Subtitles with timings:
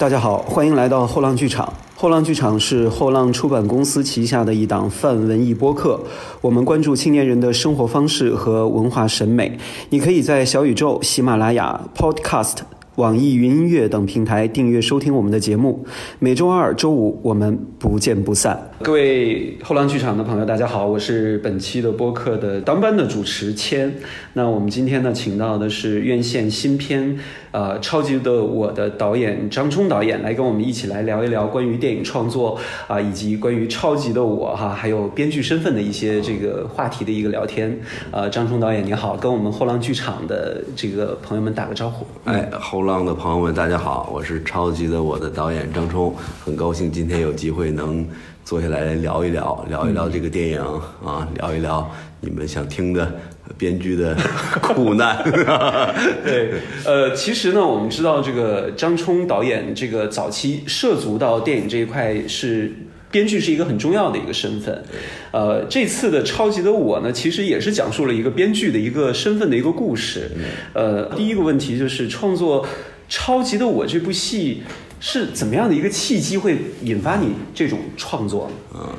[0.00, 1.70] 大家好，欢迎来到后浪剧场。
[1.94, 6.00] 后浪剧场是后浪出版公司旗下的一档泛文艺播客，
[6.40, 9.58] 我们关注青年人的生活方式和文化审美。
[9.90, 12.54] 你可以在小宇宙、喜马拉雅、Podcast。
[12.94, 15.84] 网易云音乐等平台订阅收听我们的节目，
[16.18, 18.69] 每周二、周五我们不见不散。
[18.82, 23.94] 各位后浪剧场的朋友，大家好，我是本期的播客的当班的主持谦。
[24.32, 27.14] 那我们今天呢，请到的是院线新片
[27.50, 32.58] 《呃超级的我》的导演张冲导演，来跟我们一起来聊一聊关于电影创作
[32.88, 37.78] 啊，以及关于《超级的我》哈，还有编剧身份的一些这个话题的一个聊天。
[38.10, 42.06] 呃，张冲导演你好，跟我们后浪剧场的这个朋友们打个招呼。
[42.24, 42.80] 哎，后。
[42.80, 48.06] 浪的朋友们，大家好，我是超级的我的导演张冲，很高兴今天有机会能
[48.50, 50.60] 坐下来聊一聊，聊一聊这个电影
[51.04, 51.88] 啊，聊一聊
[52.20, 53.14] 你们想听的
[53.56, 54.12] 编剧的
[54.60, 55.22] 苦难。
[56.24, 62.72] 对，呃，其实呢，我们知道这个张冲导演这个早期涉足到电影这一块是。
[63.12, 64.84] 编剧是一个很重要的一个身份，
[65.32, 70.30] 呃，这次的超级的我呢，其实也是讲述了一个编剧的一个身份的一个故事。
[70.74, 72.64] 呃，第一个问题就是创作
[73.08, 74.62] 《超级的我》这部戏
[75.00, 78.50] 是怎么样的一个契机会引发你这种创作？
[78.74, 78.94] 嗯。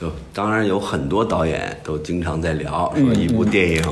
[0.00, 3.82] 有，当然有很多导演都经常在聊，说一部电影，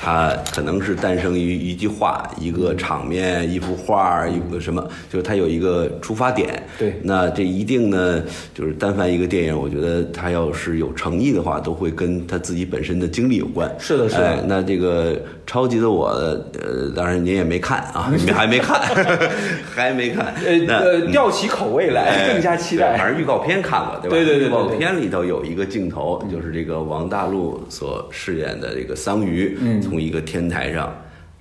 [0.00, 6.62] 它可能是诞生于一句话、一个场面、一幅画、一个什么，就是它有一个出发点。
[6.78, 8.22] 对，那这一定呢，
[8.54, 13.70] 就是但凡一个电影，我觉得它要是有诚意的话，都会跟他自己本身的经历有关。
[13.78, 14.42] 是的，是的。
[14.48, 18.80] 那这个超级的我，呃，当然您也没看啊，你们还没看，
[19.74, 20.32] 还没看。
[20.66, 22.96] 呃，吊起口味来，更加期待。
[22.96, 24.16] 反正预告片看过，对吧？
[24.16, 24.48] 对对对。
[24.48, 25.41] 预告片里头有。
[25.44, 30.94] 一个镜头就是这个王大陆所饰演的这个桑榆，从一个天台上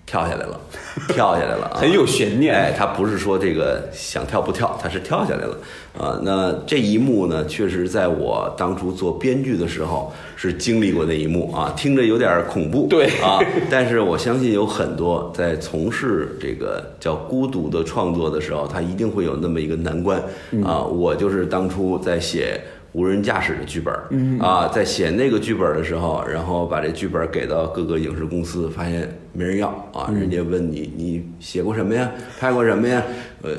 [0.06, 0.60] 跳下来了，
[1.10, 2.54] 跳下来了，啊很有悬念。
[2.54, 5.58] 哎，他不是说这个想跳不跳，他是跳下来了
[5.98, 6.20] 啊。
[6.24, 13.40] 那这一幕呢，确实在我当初做编剧的时候是经历过那一幕啊，听着有点恐怖，对啊。
[13.70, 20.22] 但是我相信有很多在从事这个叫孤独的创作的时候，他一定会有那么一个难关
[20.66, 20.84] 啊。
[20.84, 22.60] 我就是当初在写。
[22.94, 30.12] 无人驾驶的剧本啊，在写那个剧本的时候，然后把这剧本给到各个影视公司，发现没人要啊。
[30.14, 32.12] 人家问你，你写过什么呀？
[32.40, 33.02] 拍过什么呀？
[33.44, 33.52] 呃，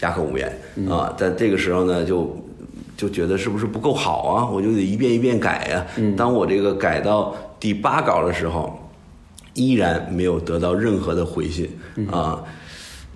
[0.00, 0.48] 哑口无言
[0.88, 1.12] 啊。
[1.16, 2.36] 在这个时候呢，就
[2.96, 4.46] 就觉得是不是不够好啊？
[4.46, 5.86] 我就得一遍一遍改呀。
[6.16, 8.88] 当我这个改到第八稿的时候，
[9.54, 11.68] 依然没有得到任何的回信
[12.12, 12.40] 啊。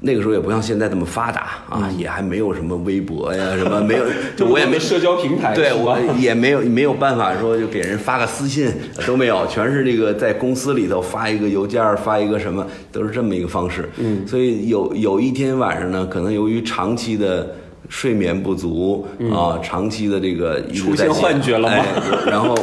[0.03, 4.05] 那个时候也不像现在这么发达啊，也还没有什么微博呀， 什么没有，
[4.37, 8.71] 就我也没社交平台，对我也没有没有办法说就给人发个私信
[9.07, 13.89] 都没有， 全是这个在公司里头发一个邮件，发一个什么，都是这么一个方式。
[13.99, 17.55] 嗯，所以有有一天晚上呢，可能由于长期的。
[17.93, 21.85] 睡眠不足啊，长期的这个出现幻觉了吗？
[22.25, 22.57] 然后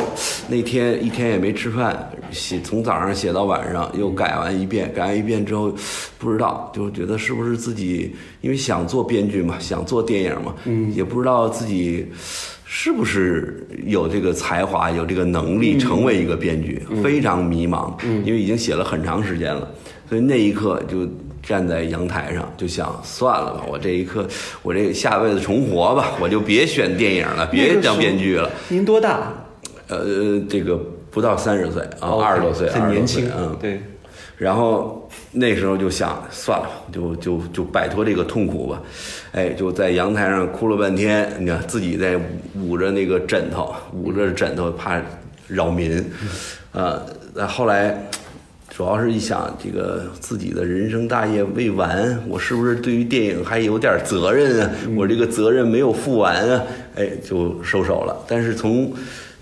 [0.48, 5.74] 那天一天也没吃饭，写从早上写到晚上，又改完一遍，改完一遍之后，
[6.18, 12.06] 不知道就觉得是不是自己因为想做编剧嘛，想做电影嘛，嗯，也不知道自己
[12.66, 19.70] 是不是有这个才华，有这个能力成为一个编剧，非常迷茫，嗯因为已经写了很长时间了，
[20.10, 21.08] 所以那一刻就。
[21.44, 24.28] 站在阳台上就想算了吧，我这一刻，
[24.64, 28.52] 我这下辈子重活吧，我就别选电影了，别当编剧了。
[28.68, 29.32] 您多大？
[29.88, 30.78] 呃，这个
[31.18, 33.28] 不到三十岁啊，二十多岁，很年轻。
[33.36, 33.82] 嗯，对。
[34.38, 38.80] 然后那时候就想算了，就就就摆脱这个痛苦吧。
[39.32, 42.20] 哎，就在阳台上哭了半天，你看自己在
[42.54, 45.02] 捂着那个枕头，捂着枕头怕
[45.48, 45.98] 扰民。
[46.72, 47.02] 啊，
[47.34, 47.98] 那后来。
[48.70, 54.70] 主要是一想，这个自己的人生大业未完，我是不是对于电影还有点责任啊？
[54.96, 56.62] 我这个责任没有负完啊，
[56.96, 58.16] 哎，就收手了。
[58.28, 58.94] 但是从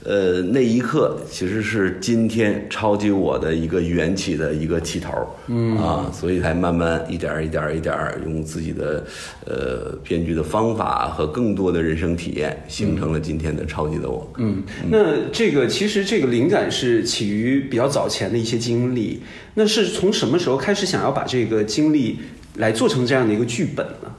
[0.05, 5.11] 呃，那一刻其实是今天超级我的一个缘起的一个起头，
[5.47, 9.03] 嗯啊，所以才慢慢一点一点一点用自己的
[9.47, 14.31] 呃编剧的方法和更多的人生体验，形成了今天的超级的我。
[14.37, 19.21] 嗯，那这个其实这个灵感是起于比较早前的一些经历，
[19.55, 22.19] 那是从什么时候开始想要把这个经历
[22.57, 24.14] 来做成这样的一个剧本呢？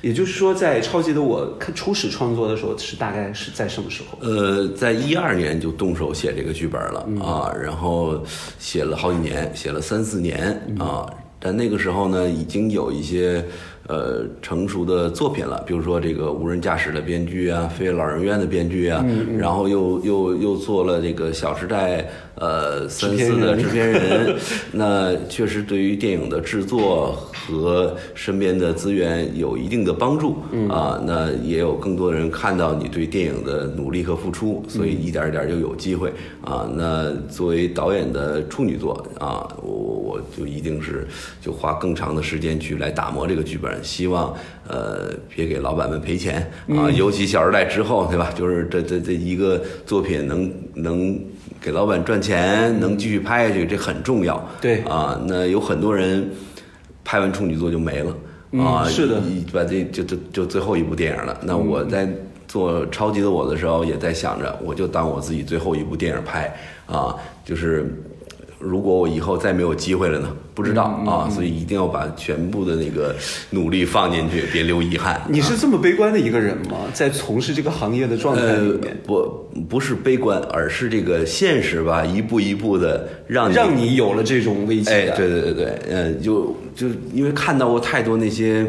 [0.00, 4.18] 也就是说，在超级的我初始创作的时候，是大概是在什么时候？
[4.20, 8.22] 呃，在一二年就动手写这个剧本了啊，然后
[8.58, 11.06] 写了好几年，写了三四年啊。
[11.40, 13.44] 但那个时候呢，已经有一些
[13.86, 19.04] 呃成熟的作品了，比如说这个无人驾驶的编剧啊，飞越老人院的编剧啊，
[19.36, 22.02] 然后又又又做了这个《小时代》
[22.40, 24.36] 呃三四的制片人，
[24.72, 30.36] 那确实对于电影的制作和身边的资源有一定的帮助
[30.68, 31.02] 啊。
[31.04, 36.12] 那也有更多的人看到你对电影的努力和付出，所以一点一点就有机会
[36.44, 36.70] 啊。
[36.74, 41.06] 那作为导演的处女作啊，我我就一定是
[41.40, 44.34] 就花更长的时间去来打磨这个剧本，希望
[44.68, 46.90] 呃别给老板们赔钱啊。
[46.90, 48.30] 尤其《小时代》之后，对吧？
[48.36, 51.18] 就是这这这一个作品能能
[51.60, 54.42] 给老板赚钱，能继续拍下去，这很重要。
[54.60, 56.30] 对啊，那有很多人
[57.04, 58.14] 拍完处女座就没了。
[58.64, 61.38] 啊，是的，一把这就就就最后一部电影了。
[61.42, 62.08] 那我在
[62.46, 66.50] 做《超级的我》的时候，也在想着，我就当我自己最后一部电影拍
[66.86, 67.14] 啊，
[67.44, 67.94] 就是
[68.58, 70.28] 如果我以后再没有机会了呢？
[70.54, 73.14] 不知道啊，所以一定要把全部的那个
[73.50, 75.20] 努力放进去，别留遗憾。
[75.28, 76.78] 你是这么悲观的一个人吗？
[76.92, 84.94] 在从事这个行业的状态里面，不不是悲观，而是这个现实吧，一步一步的让你让你有了这种危机感。
[84.94, 88.66] 哎，对对对对，嗯，就就因为看到过太多那些。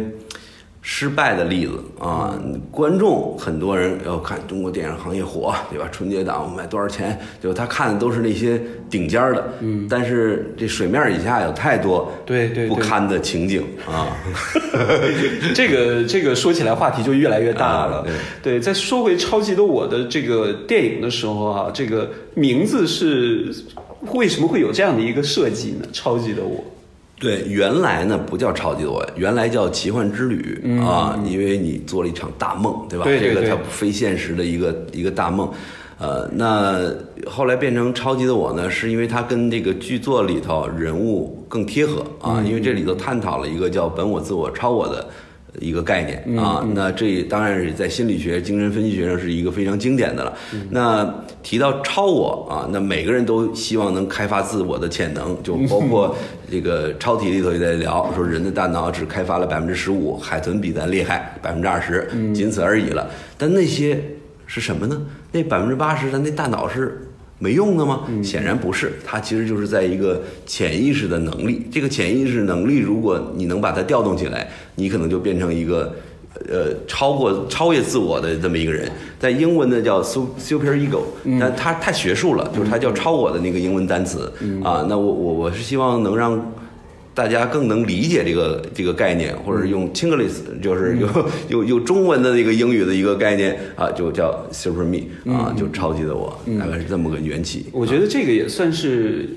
[0.82, 2.40] 失败的例子啊，
[2.72, 5.88] 观众很多人要看中国电影行业火，对吧？
[5.92, 7.20] 春节档卖多少钱？
[7.42, 8.60] 就他看的都是那些
[8.90, 14.08] 顶尖的，嗯，但是这水面以下有太多对对不堪的情景啊。
[15.54, 18.08] 这个这个说起来话题就越来越大了。
[18.42, 23.54] 对，在说回《超级的我》的这个电影的时候啊，这个名字是
[24.14, 25.86] 为什么会有这样的一个设计呢？
[25.94, 26.56] 《超级的我》。
[27.20, 33.06] 对，原来呢不叫超级多，原来叫奇幻之旅啊，因为你做了一场大梦，对吧？
[33.06, 35.52] 这个它非现实的一个一个大梦，
[36.00, 36.80] 呃，那
[37.28, 45.08] 后来变成超级的我呢，是因为它跟这个剧作里头人物更贴合啊，因为这里头探讨了一个叫本我、自我、超我的。
[45.60, 50.34] 一个概念啊，那这当然是在心理学、精神分析学上是一个非常经典的了。
[50.70, 51.12] 那
[51.42, 56.16] 提到超我啊，那每个人都希望能开发自我的潜能，就包括
[56.52, 63.10] 这个超体里头也在聊，说人的大脑只开发了百分之十五，海豚比咱厉害百分之二十，仅此而已了。
[63.38, 64.00] 但那些
[64.46, 65.02] 是什么呢？
[65.32, 67.06] 那百分之八十，咱那大脑是。
[67.40, 68.02] 没用的吗？
[68.22, 71.66] 显然不是，它其实就是在一个潜意识的能力。
[71.72, 75.96] 这个潜意识能力，如果你能把它调动起来，你可能就变成一个，
[76.48, 78.92] 呃，超过超越自我的这么一个人。
[79.18, 81.02] 在英文呢叫 super ego，
[81.40, 84.32] 但它太学术了，就是它叫超我的那个英文单词
[84.64, 84.86] 啊。
[84.90, 86.40] 那我我我是希望能让。
[87.20, 91.08] 大家更能理解这个这个概念，或者用 Chinglish，就是有
[91.50, 95.00] 有有中文的那个英语的一个概念啊，就叫 Super Me
[95.34, 97.66] 啊，就超级的我，大概是这么个缘起。
[97.74, 99.28] 我觉得这个也算是。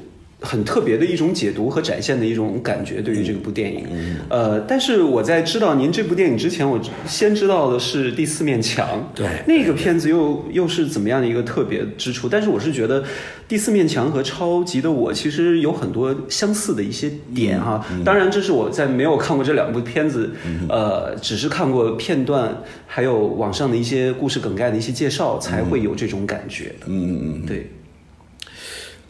[0.42, 3.86] 很特别的一种解读和展现的一种感觉，对于这部电影，
[4.28, 12.28] 呃，但是我在知道您这部电影之前，我先知道的是《第四面墙》，对，那个片子又又是怎么样的一个特别之处？
[12.28, 13.02] 但是我是觉得
[13.46, 17.86] 《第四面墙》和《超级的我》其实有很多相似的一些点哈。
[18.04, 20.30] 当然，这是我在没有看过这两部片子，
[20.68, 26.74] 呃，只是看过片段，还有网上的一些故事梗概的一些介绍，才会有这种感觉。
[26.86, 27.70] 嗯嗯嗯，对。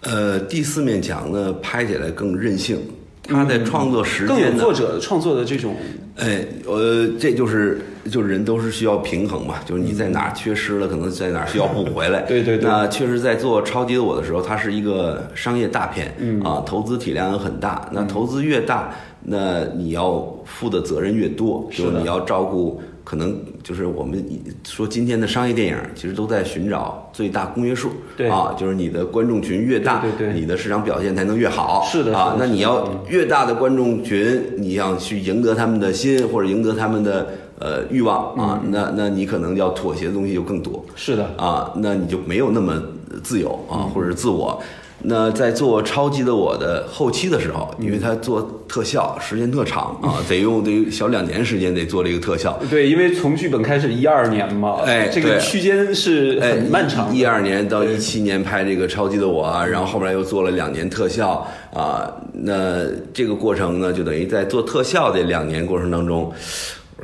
[0.02, 2.78] 呃，第四面墙呢，拍起来更任性。
[3.24, 5.76] 他在创作时间更有作者创作的这种。
[6.16, 12.22] 哎，呃，这就是就是人都是需要平衡嘛，就是你在哪缺失了，可能在哪需要补回来。
[12.28, 12.68] 对对对。
[12.68, 16.12] 那确实，在做《超级的我》的时候，它是一个商业大片，
[16.44, 17.88] 啊，投资体量很大。
[17.92, 18.92] 那投资越大，
[19.22, 22.82] 那你要负的责任越多，就是你要照顾。
[23.04, 24.24] 可能就是我们
[24.64, 32.36] 说今天的商业电影，其实都在寻找最大公约数，对啊，就是你的观众群越大，对对，你的市场表现才能越好，是的啊。
[32.38, 37.28] 那你要越大的观众群，你要去赢得他们的心，或者赢得他们的
[37.58, 42.82] 呃欲望啊，那那你可能要妥协的东西就更多，是的啊，那你就没有那么
[43.22, 44.60] 自由啊，或者是自我。
[45.04, 52.58] 那在做超级的我的后期的时候，因为他做特效时间特长啊， 得用得小两年时间得做这个特效。
[52.70, 57.12] 对，因为从剧本开始一二年嘛，哎，这个区间是很漫长。
[57.14, 62.08] 一二年到一七年拍这个超级的我，然后后面又做了两年特效啊。
[62.32, 66.32] 那这个过程呢，就等于在做特效的两年过程当中。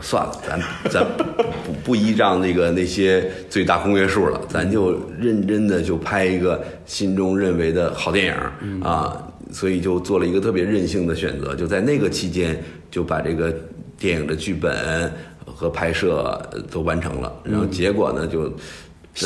[0.00, 1.04] 算了，咱咱
[1.88, 13.50] 不不依仗那个那些最大公约数了，咱就认真的就拍一个心中认为的好电影啊，所以就做了一个特别任性的选择，就在那个期间就把这个
[13.98, 15.10] 电影的剧本
[15.46, 16.38] 和拍摄
[16.70, 18.52] 都完成了，然后结果呢就。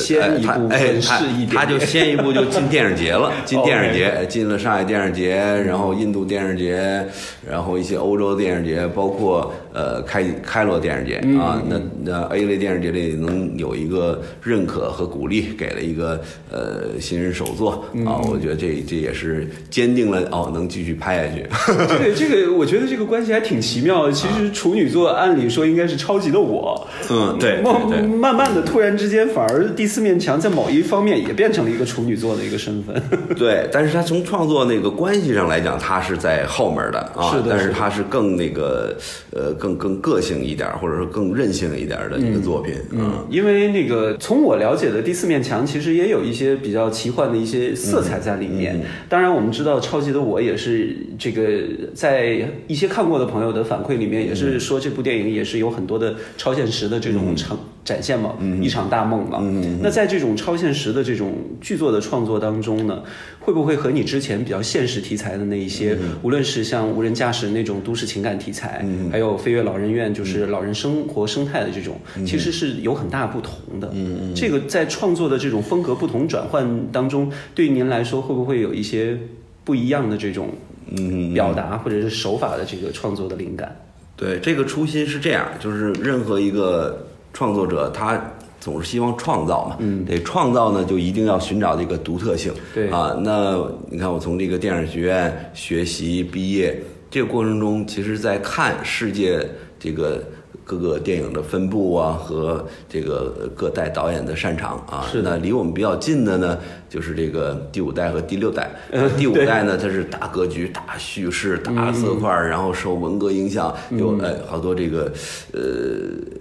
[0.00, 7.04] 先一步哎，分他饰一点他就先一步就进电影节了， 进电影节，哎进了上海电影节，然后印度电影节，
[7.48, 16.20] 然后一些欧洲电影节，包括呃开开罗电影节嗯啊，那那 A 类电影节里能有一个认可和鼓励，给了一个
[16.50, 21.46] 呃新人首作嗯啊，我觉得这这也是坚定了哦能继续拍下去。
[21.88, 24.12] 这个这个，我觉得这个关系还挺奇妙的。
[24.12, 28.00] 其实处女座按理说应该是超级的我，嗯，对对慢对。
[28.02, 33.02] 慢慢的，突然之间，反而第四面墙在某一方面也变成了一个处女座的一个身份。
[33.36, 38.96] 对，但是他从创作那个关系上来讲，他是在后面的啊，是的但是他是更那个
[39.32, 43.26] 呃更更个性一点，或者说更任性一点的一个作品嗯。
[43.28, 48.80] 因为那个从我了解的第四面墙，其实也有一些比较奇幻的一些色彩在里面。
[49.08, 51.60] 当然，我们知道超级的我也是这个
[51.92, 59.40] 在一些看过的朋友的反馈里面，也是说这部电影也是有很多的超现实的这种呈展现嘛，一场大梦嘛。
[59.80, 63.02] 那在这种超现实的这种剧作的创作当中呢，
[63.40, 71.96] 会不会和你之前比较现实题材的那一些，无论是像无人驾驶那种都市情感题材，还有飞跃老人院就是老人生活生态的这种，
[72.26, 73.90] 其实是有很大不同的。
[73.94, 79.18] 嗯这个在创作的这种风格不同转换当中，对于您来说会不会有一些
[79.64, 80.48] 不一样的这种
[80.96, 83.76] 嗯，表达或者是手法的这个创作的灵感？
[84.16, 88.20] 对，这个初心是这样，就是任何一个创作者，他
[88.60, 93.58] 总是希望创造嘛，嗯，得创造呢，就一定要寻找这个独特性，对啊，那
[93.90, 99.48] 你看我从这个电影学院学习毕业这个过程中，其实在看世界
[99.78, 100.22] 这个。
[100.64, 105.30] 各个电影的分布啊，和这个各代导演的擅长啊，是的。
[105.30, 108.70] 那离我们比较近的呢，就是这个第五代和第六代。
[108.90, 115.12] 呃第五代呢，它是大格局、大叙事、大色块儿，然后受文革影响，有哎好多这个
[115.52, 115.60] 呃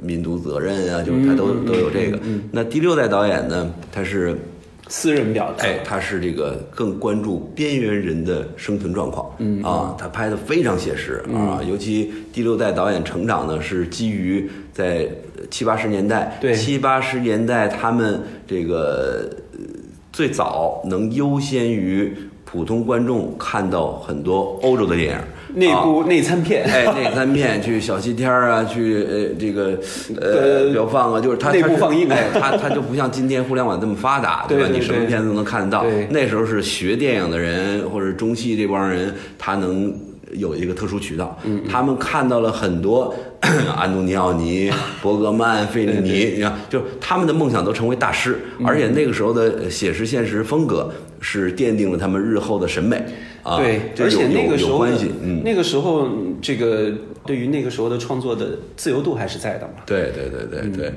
[0.02, 2.20] 民族责任啊，就是它都都有这个。
[2.52, 4.38] 那第六代导演呢，他是
[4.92, 15.08] 私人表达，哎，他是这个更关注边缘人的生存状况，嗯啊，他拍的非常写实啊，尤其第六代导演成长呢是基于在
[15.50, 16.54] 七八十年代，对。
[16.54, 19.60] 七八十年代他们这个呃
[20.12, 22.14] 最早能优先于
[22.52, 29.78] 普通观众看到很多欧洲的电影，啊内部内参片，哎，内参片去小西天啊，去呃这个
[30.20, 32.10] 呃呃表放啊，就是他内它是部放映。
[32.10, 34.46] 啊哎，它它就不像今天互联网这么发达， 吧？
[34.50, 35.84] 对对对你什么片子都能看得到。
[35.84, 36.08] 对。
[36.12, 39.94] 那时候是学电影的人或者中戏这帮人，他能。
[40.36, 43.14] 有一个特殊渠道，嗯他们看到了很多
[43.76, 44.72] 安东尼奥尼、
[45.04, 48.66] 伯格曼、费里尼，你看，就是他们的梦想都成为大师，嗯。
[48.66, 50.90] 而且那个时候的写实现实风格
[51.22, 53.02] 是奠定了他们日后的审美
[53.44, 56.10] 啊，对，而且那个时候有关系，嗯，那个时候
[56.42, 56.92] 这个
[57.26, 59.84] 对于那个时候的创作的自由度还是在的嘛。
[59.86, 60.94] 对对对对对，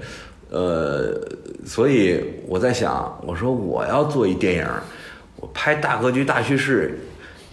[0.50, 1.20] 呃，
[1.64, 4.66] 所以我在想，我说我要做一电影，
[5.36, 6.98] 我拍大格局、大叙事。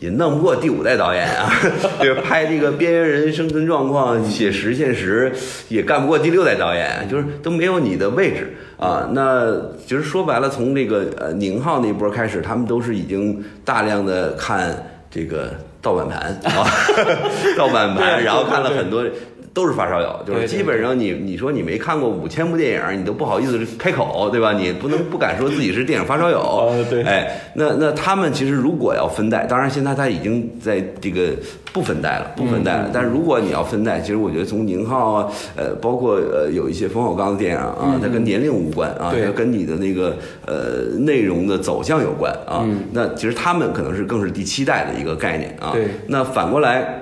[0.02, 1.54] 也弄不过第五代导演啊，
[2.02, 2.16] 就是？
[2.22, 5.32] 拍这个边缘人生存状况、写实现实，
[5.70, 9.08] 也干不过第六代导演，就是都没有你的位置啊。
[9.14, 9.56] 那
[9.86, 14.76] 其实说白了，从这个呃宁浩那波开始，他们都是已经大量的看
[15.12, 15.54] 这个
[15.84, 16.20] 盗版盘
[16.52, 16.66] 啊，
[17.56, 19.06] 盗版盘，然后看了很多。
[19.54, 24.54] 都是发烧友，就是基本上你你说你没看过五千部电影，你都不好意思开口，对吧？
[24.54, 26.40] 你不能不敢说自己是电影发烧友。
[26.40, 31.32] 哦对哎，那那他们其实如果要分代，当然现在他已经在这个
[31.74, 32.84] 不分代了，不分代了。
[32.88, 35.28] 嗯但是如果你要分代，其实我觉得从宁浩啊，
[35.58, 40.16] 呃，包括呃有一些冯小刚的电影啊，它跟年龄无关啊，嗯对它跟你的那个
[40.46, 42.64] 呃内容的走向有关啊。
[42.64, 45.72] 嗯那其实他们可能是更是第七代的一个概念啊。
[45.74, 47.01] 对那反过来。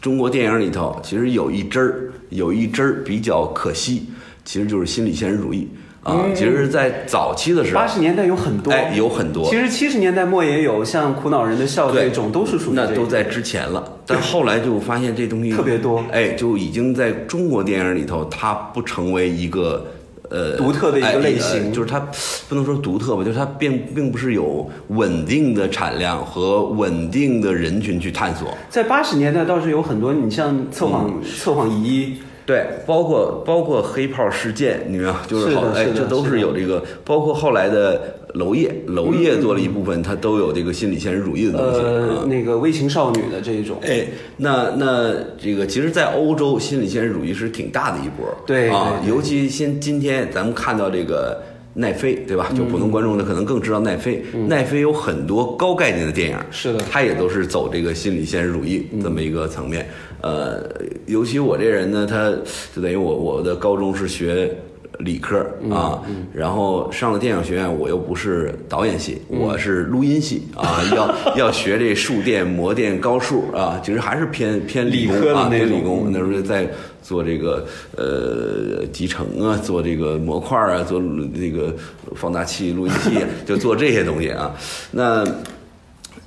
[0.00, 4.06] 中国电影里头其实有一支儿，有一支儿比较可惜，
[4.44, 5.68] 其实就是心理现实主义
[6.02, 6.24] 啊。
[6.34, 13.98] 其实，在早期的时候八，十年代有很多，哎，有很多其，实七十年代末也有，像苦恼人的笑这种都是属于那都在之前了。
[14.06, 19.86] 但后来就发现这东西 特别多哎，就已经在中国电影里头，它不成为一个。
[20.30, 21.64] 呃，独特的一个哎类型。
[21.66, 22.00] 呃就是它
[22.48, 28.56] 不能说独特吧，就是它并并不是有稳定的产量和稳定的人群去探索。
[28.68, 35.54] 在八十年代倒是有很多，你像测谎、嗯测谎仪，对，包括包括黑炮事件，你知道，就是
[35.94, 41.80] 这都是有这个，包括后来的娄烨，娄烨做了一部分，他都有这个心理现实主义的东西。
[41.80, 44.06] 呃啊，那个微情少女的这一种，哎，
[44.36, 51.40] 那那这个，其实，在欧洲，心理现实主义是挺大的一波，对啊，对对尤其先今天咱们看到这个
[51.74, 52.50] 奈飞，对吧？
[52.56, 54.22] 就普通观众呢，可能更知道奈飞。
[54.48, 59.86] 奈飞有很多高概念的电影，是的他也都是走这个心理现实主义这么一个层面。
[60.22, 60.62] 呃，
[61.06, 62.30] 尤其我这人呢，他
[62.74, 64.54] 就等于我我的高中是学
[64.98, 65.38] 理科
[65.70, 66.02] 啊，
[66.34, 76.10] 然后上了电影学院，我又不是导演系，我是录音系啊， 要要学这数电、模电、高数啊，其实还是偏偏理工啊，偏理工。
[76.12, 76.68] 那时候在
[77.02, 77.66] 做这个
[77.96, 81.00] 呃集成啊，做这个模块啊，做
[81.34, 81.74] 这个
[82.14, 84.54] 放大器、录音器， 就做这些东西啊。
[84.90, 85.24] 那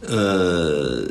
[0.10, 1.04] 呃，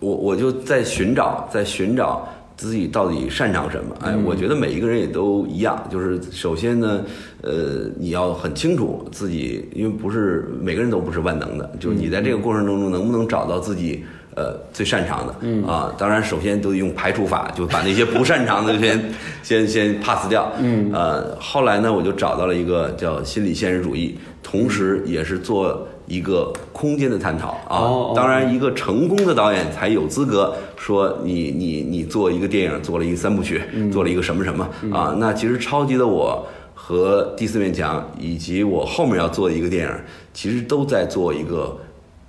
[0.00, 2.28] 我我就在寻找，在寻找。
[2.56, 3.96] 自己到底擅长什么？
[4.00, 7.02] 哎，我觉得每一个人也都一样，就是首先呢，
[7.42, 14.04] 呃，你要很清楚自己，因为不是每个人都不是万能的，就是你在这个过程当中能不能找到自己
[14.36, 15.34] 呃最擅长的？
[15.40, 20.52] 嗯啊，当然首先都用排除法，就把那些不擅长的先先先 pass 掉。
[20.60, 25.88] 嗯呃，后来呢，我就找到了一个叫心理现实主义，同时也是做。
[26.06, 35.16] 一个空间的探讨啊，当然，一个成功的导演才有资格说你你你做一个电影，做了一个三部曲，做了一个什么什么啊？
[35.18, 39.94] 那其实超级的我和第四面墙以及我后面要做的一个电影，
[40.34, 41.74] 其实都在做一个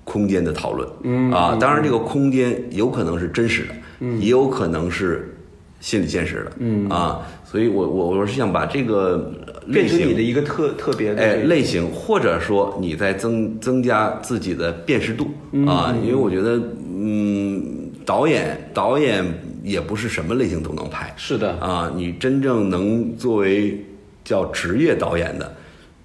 [0.05, 0.87] 空间的讨论
[1.33, 1.57] 啊。
[1.59, 3.67] 当然，这个空间有可能是真实
[3.99, 5.37] 的，也有可能是
[5.81, 7.19] 心理现实的啊。
[7.43, 9.33] 所以我我我是想把这个。
[9.71, 15.29] 变成你的一个特特别的哎类型，或者说你在增增加自己的辨识度
[15.67, 16.61] 啊，因为我觉得
[16.93, 19.23] 嗯，导演导演
[19.63, 21.51] 也不是什么类型都能拍，是的。
[21.59, 23.83] 啊，你真正能作为
[24.23, 25.53] 叫职业导演的。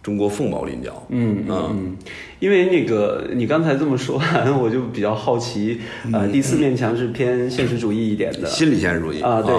[0.02, 1.95] 中国凤毛麟角，嗯嗯，
[2.38, 4.19] 因为那个你刚才这么说，
[4.59, 5.79] 我就比较好奇，
[6.11, 9.55] 呃，第四面墙是偏现实主义一点的，心理现实主义啊，对，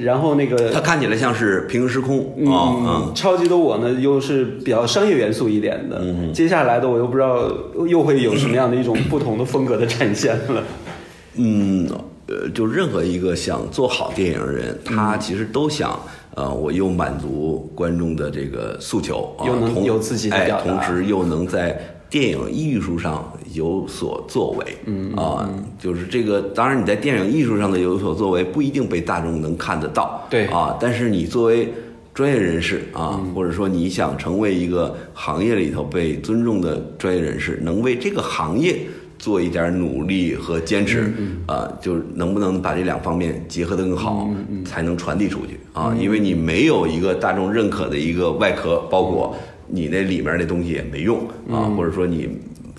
[0.00, 7.50] 然后那个它看起来像是平行时空啊，嗯，超级的我呢又是比较商业元素一点的，嗯，接下来的我又不知道
[7.86, 10.62] 又会有什么样的一种不同的风格的展现了，
[11.36, 11.88] 嗯，
[12.26, 15.98] 呃，就任何一个想做好电影的人，他其实都想。
[16.34, 19.42] 呃，我又满足观众的这个诉求啊，
[19.74, 21.76] 同有自己的表达，同时又能在
[22.08, 26.40] 电影艺术上有所作为，嗯啊，就是这个。
[26.54, 30.76] 当然，你在电影艺术上的有所作为不一定被大众能看得到，对啊。
[30.80, 31.72] 但是你作为
[32.12, 38.76] 专业人士啊，或者说你想成为一个行业里头被尊重的专业人士，能为这个行业。
[39.18, 41.12] 做一点努力和坚持，
[41.44, 44.30] 啊，就是能不能把这两方面结合得更好，
[44.64, 45.92] 才能传递出去啊？
[46.00, 49.34] 因为你没有一个大众认可的一个外壳包裹，
[49.66, 51.18] 你那里面那东西也没用
[51.50, 52.28] 啊，或者说你。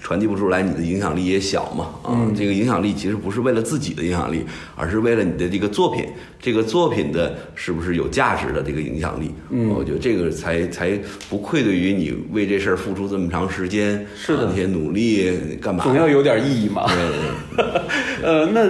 [0.01, 2.31] 传递不出来，你的影响力也小嘛啊！
[2.35, 4.43] 这个影响力其实不是为了自己的影响力，
[4.75, 6.05] 而是为了你的这个作品，
[6.41, 9.31] 这个作品的是不是有价值的这个影响力？
[9.49, 10.97] 嗯，我觉得这个才才
[11.29, 15.83] 不愧对于你为这事儿付出这么长时间，是的，那些努力干嘛？
[15.83, 16.85] 总要有点意义嘛。
[16.87, 17.81] 对对，
[18.23, 18.69] 呃，那。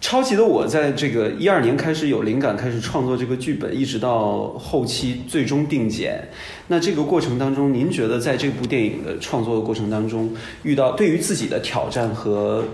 [0.00, 6.28] 超级的我在这个一二年开始有灵感，开始创作这个剧本，一直到后期最终定剪。
[6.68, 10.32] 那这个过程当中，您觉得在这部电影的创作的过程当中，
[10.62, 12.64] 遇到对于自己的挑战和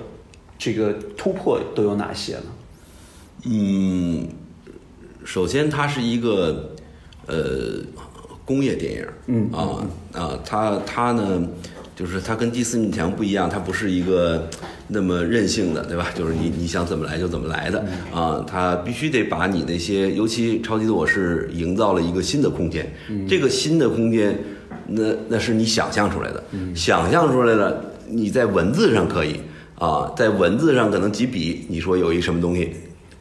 [0.58, 2.42] 这个突破都有哪些呢？
[3.46, 4.28] 嗯，
[5.24, 6.74] 首先它是一个
[7.26, 7.80] 呃
[8.44, 11.42] 工业电影，嗯啊啊，它它呢。
[11.96, 14.48] 就是它跟第四面墙不一样，它不是一个
[14.88, 16.09] 那么任性的，对吧？
[16.14, 17.85] 就是你你想怎么来就怎么来的。
[18.12, 22.92] 啊，它必须得把你那些，尤其超级的我是营造了一个新的空间，
[23.28, 24.37] 这个新的空间，
[24.88, 26.42] 那那是你想象出来的，
[26.74, 29.40] 想象出来了，你在文字上可以
[29.78, 32.72] 啊，在文字上可能几笔，你说有一什么东西。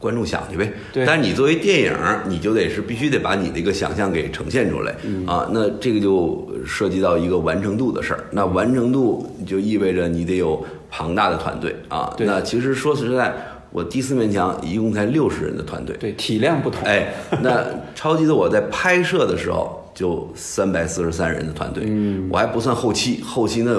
[0.04, 0.70] 观众想去呗，
[1.06, 1.94] 但是你作为电影，
[2.28, 4.94] 你就得是必须得把你的一个想象给呈现出来
[5.26, 5.50] 啊。
[5.54, 8.26] 那这个就涉及到一个完成度的事儿。
[8.32, 10.62] 那完成度就意味着你得有
[10.92, 12.14] 庞大的团队啊。
[12.20, 13.34] 那其实说实在，
[13.72, 16.84] 我第四面墙一共才六十人的团队，对体量不同。
[16.84, 21.86] 哎，那超级的我在拍摄的时候就三百四十三人的团队，
[22.30, 23.72] 我还不算后期，后期呢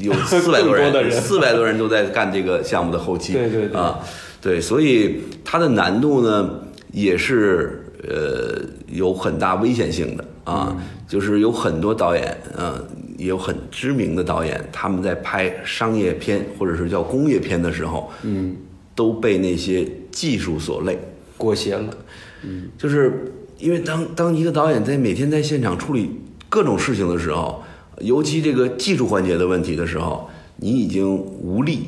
[0.00, 3.98] 有四百多 人，四百多人都在干这个项目的后期，对对对啊。
[4.44, 6.60] 对，所以它的难度呢，
[6.92, 10.76] 也是呃有很大危险性的啊。
[11.06, 12.82] 就是有很多导演，嗯，
[13.16, 18.56] 也有很知名的导演，他们在拍商业片或者是叫工业片的时候，嗯，
[18.94, 20.98] 都被那些技术所累，
[21.38, 21.96] 裹挟了。
[22.42, 26.10] 嗯，就是因为当当一个导演在每天在现场处理
[26.48, 27.62] 各种事情的时候，
[28.00, 31.84] 尤其这个技术环节的问题的时候，你已经无力。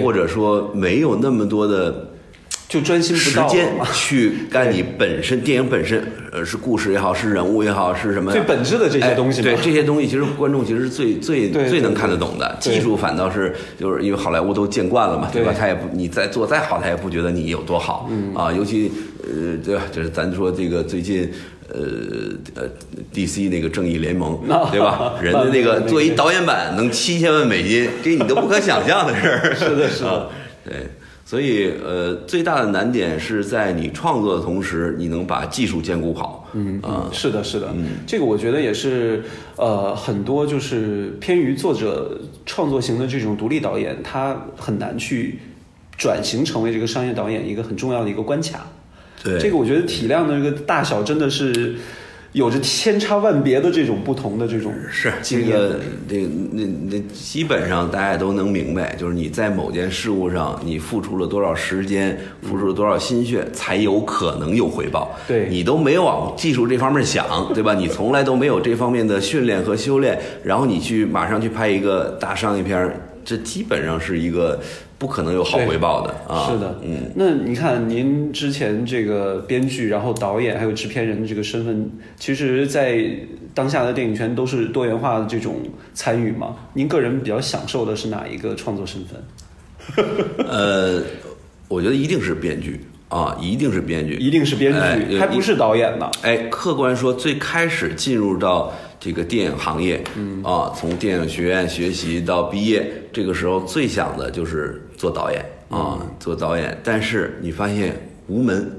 [0.00, 2.10] 或者说没有那么多的，
[2.68, 9.42] 就专心时间去干你本身电影本身，呃，是故事也好，是人物也好，是什么最本质的这些东西。
[9.42, 12.56] 对这些东西，其实观众其实最最最能看得懂的。
[12.60, 15.52] 技术反倒是就是因为好莱坞都见惯了嘛，对吧？
[15.58, 18.50] 他也不你再做再好，他也不觉得你有多好啊。
[18.52, 18.90] 尤其
[19.22, 19.82] 呃，对吧？
[19.92, 21.30] 就是咱说这个最近。
[21.72, 22.68] 呃呃
[23.12, 25.14] DC 那个正义联盟，对吧？
[25.22, 29.54] 人家那个做一导演版能七千万美金，这你都不可想象的事儿。
[29.56, 30.28] 是的， 是的，
[30.64, 30.74] 对。
[31.24, 36.46] 所以，呃，最大的难点是在你创作的同时，你能把技术兼顾好。
[36.52, 39.24] 嗯啊，是的，是的，嗯，这个我觉得也是，
[39.56, 45.38] 呃，很多就是偏于作者创作型的这种独立导演，他很难去
[45.96, 48.66] 转型成为这个商业导演一个很重要的一个关卡。
[49.22, 51.74] 对，这个我觉得体量的这个大小真的是。
[52.32, 65.14] 有着千差万别的这种不同的这种是这个这那那基本上大家都能明白，就是你在某件事物上你付出了多少时间，付出了多少心血，才有可能有回报。
[65.28, 67.74] 对你都没有往技术这方面想，对吧？
[67.74, 72.90] 你从来都没有这方面的训练和修炼，然后你去马上去拍一个大商业片，
[73.22, 74.58] 这基本上是一个。
[75.02, 76.46] 不可能有好回报的啊！
[76.48, 83.04] 是的，嗯，那你看您之前这个编剧，然后导演，还有制片人的这个身份，其实，在
[83.52, 85.56] 当下的电影圈都是多元化的这种
[85.92, 86.54] 参与嘛？
[86.74, 89.20] 您个人比较享受的是哪一个创作身份？
[90.48, 91.02] 呃，
[91.66, 96.08] 我觉得一定是编剧啊，一定是编剧，一定是编剧，还不是导演呢。
[96.22, 98.72] 哎，客观说，最开始进入到。
[99.04, 106.78] 这个电影行业，嗯啊，从电影学院学习到毕业，这个时候最想的就是做导演啊，做导演。
[106.84, 108.70] 但是你发现无门。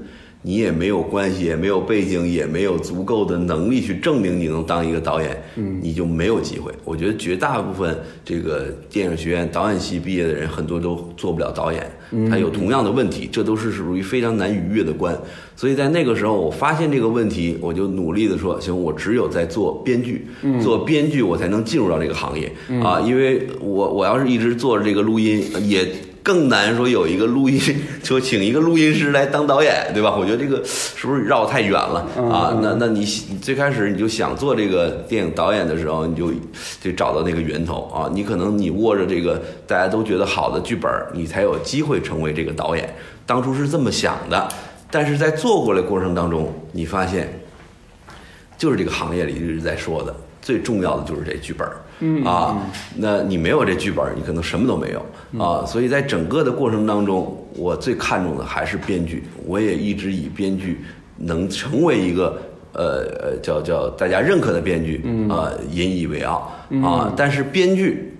[0.46, 6.70] 你也没有关系，也没有背景，也没有足够的能力去证明你能当一个导演，嗯，你就没有机会。
[6.84, 11.90] 我觉得绝大部分这个电影学院导演系毕业的人，很多都做不了导演，
[12.28, 15.18] 他有同样的问题，这都是属于非常难逾越的关。
[15.56, 20.26] 所以在那个时候，我发现这个问题，我就努力的说，行，我只有在做编剧，
[20.62, 25.88] 做编剧，我才能进入到这个行业啊，因为我我要是一直做这个录音也。
[26.24, 27.60] 更难说有一个录音，
[28.02, 30.16] 就请一个录音师来当导演，对吧？
[30.16, 32.00] 我觉得这个是不是绕太远了
[32.32, 32.58] 啊？
[32.62, 33.04] 那那你
[33.42, 36.32] 最开始你就想做这个电影导演的时候，你就
[36.82, 38.10] 得找到那个源头啊。
[38.10, 42.88] 你可能你握着这个大家都觉得好的剧本，你才有机会成为这个导演。
[43.26, 44.48] 当初是这么想的，
[44.90, 47.38] 但是在做过来过程当中，你发现
[48.56, 50.16] 就是这个行业里一直在说的。
[50.40, 51.66] 最重要的就是这剧本
[52.00, 52.58] 儿，啊，
[52.96, 55.64] 那你没有这剧本，你可能什么都没有啊。
[55.66, 60.80] 所以在整个的过程当中，我最看重的还是编剧，我也一直以编剧
[61.16, 62.40] 能成为一个
[62.72, 66.52] 呃呃叫叫大家认可的编剧啊引以为傲
[66.82, 67.12] 啊。
[67.16, 68.12] 但是编剧，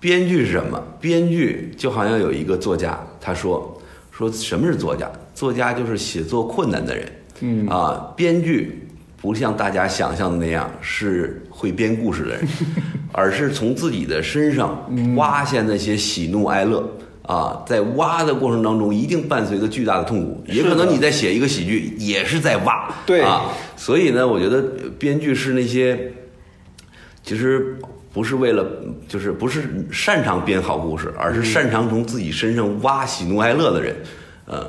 [0.00, 0.82] 编剧是什么？
[1.00, 3.80] 编剧就好像有一个作家，他说
[4.10, 5.10] 说什么是作家？
[5.34, 8.78] 作家就是写作困难的人，嗯啊，编剧。
[9.22, 12.48] 不像大家想象的那样是会编故事的人，
[13.12, 16.82] 而是从自己的身上挖下那些喜怒哀乐
[17.22, 20.42] 啊，在挖的过程当中，一定伴随着巨大的痛苦。
[20.46, 22.92] 也可能你在写一个喜剧，也是在挖。
[23.06, 24.62] 对啊，所以呢，我觉得
[24.98, 26.12] 编剧是那些
[27.22, 27.76] 其实
[28.12, 28.66] 不是为了，
[29.06, 33.96] 就是不是擅长编好故事，而是擅长从自己身上挖喜怒哀乐的人，
[34.46, 34.66] 嗯。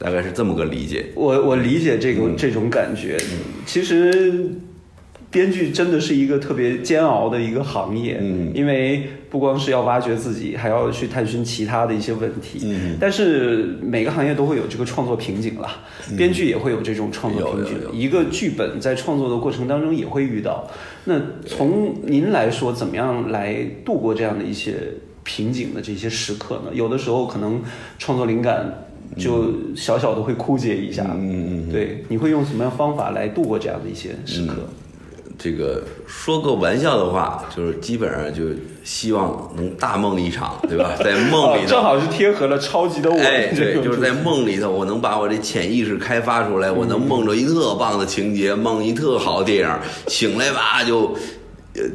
[0.00, 3.18] 大概是这么个理解，我我理解这个这种感觉。
[3.66, 4.48] 其实，
[5.30, 15.68] 编剧真的是一个特别煎熬的一个行业，嗯，因为不光是要挖掘自己，还要去探寻其他的一些问题，嗯，但是每个行业都会有这个创作瓶颈了，
[16.16, 20.66] 编剧也会有这种创作瓶颈，一个剧本在创作的过程当中也会遇到。
[21.04, 24.76] 那从您来说，怎么样来度过这样的一些
[25.24, 26.70] 瓶颈的这些时刻呢？
[26.72, 27.62] 有的时候可能
[27.98, 28.84] 创作灵感。
[29.16, 34.56] 就小小的会枯竭一下，嗯嗯，对，你会用什么样方法来度过这样的一些时刻？
[35.38, 38.44] 这个说个玩笑的话，就是基本上就
[38.82, 40.96] 希望能大梦一场，对吧？
[40.98, 43.16] 在梦里头，正好是贴合了超级的我。
[43.22, 51.14] 哎，对，就是在梦里头，我能把我这潜意识开发出来，我能梦着一特棒的情节，梦一特好的电影，醒来吧就。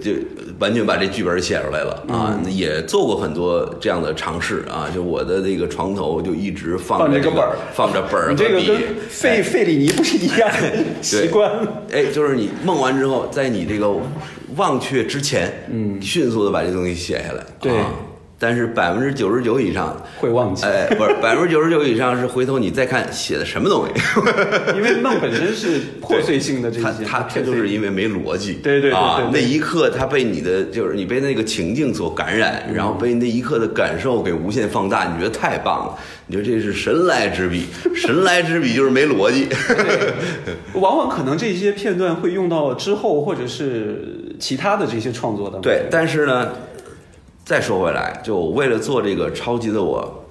[0.02, 0.12] 就
[0.60, 2.40] 完全把这剧本写出来了啊！
[2.50, 4.90] 也做过很多这样的尝试啊！
[4.94, 8.72] 就我的那个床头就一直放着个本儿，放着本儿和笔。
[9.10, 10.50] 费费里尼不是一样
[11.02, 11.52] 习惯？
[11.92, 13.92] 哎，就是你梦完之后，在你这个
[14.56, 17.44] 忘却之前，嗯，迅速的把这东西写下来。
[17.60, 17.72] 对。
[18.44, 23.94] 但是百分之九十九以上会忘记，哎，不是 百分之九十九以上是回头你再看写的什么东西，
[24.76, 35.96] 因为梦本身是破碎性的这些，他他就是因为没逻辑，对对啊，那一刻他被你的就是你被那个情境所感染，然后被那一刻的感受给无限放大，你觉得太棒了，
[36.28, 39.48] 你觉得这是神来之笔， 神来之笔就是没逻辑，
[40.74, 46.50] 往往可能这些片段会用到之后或者是其他的这些创作的，对，但是呢。
[47.46, 50.26] 再说回来，就为了做这个超级的我，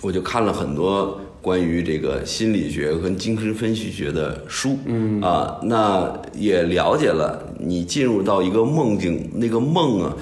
[0.00, 5.20] 我就看了很多关于这个心理学和精神分析学的书，嗯。
[5.20, 10.16] 啊，那也了解了你进入到一个梦境，那个梦啊，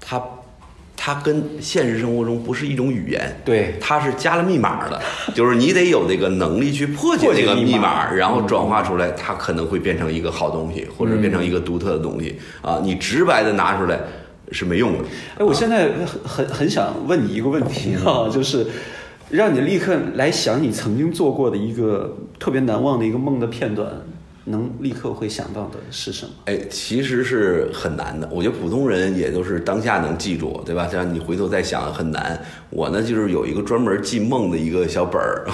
[0.00, 0.22] 它
[0.96, 3.76] 它跟现实生活中不是一种语言，对。
[3.78, 4.98] 它是加了密码的，
[5.34, 12.38] 就是你得有那个能力去破解这个密码，然后转化出来，它可能会变成一个好东西，或者变成一个独特的东西。
[12.62, 12.80] 啊。
[12.82, 14.00] 你直白的拿出来
[14.52, 14.98] 是没用的。
[15.38, 18.66] 哎，我现在很很很想问你一个问题啊，就是
[19.30, 23.90] 让你立刻来想你曾经做过的一个特别难忘的一个梦的片段，
[24.48, 26.32] 能立刻会想到的是什么？
[26.46, 28.28] 哎，其实是很难的。
[28.32, 30.88] 我觉得普通人也都是当下能记住，对吧？
[30.90, 32.40] 这样你回头再想很难。
[32.70, 35.44] 我呢，就是有一个专门记梦的一个小本儿，